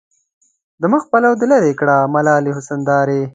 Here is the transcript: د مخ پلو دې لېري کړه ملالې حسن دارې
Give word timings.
د 0.81 0.83
مخ 0.91 1.03
پلو 1.11 1.31
دې 1.39 1.45
لېري 1.51 1.73
کړه 1.79 1.95
ملالې 2.13 2.51
حسن 2.57 2.79
دارې 2.89 3.21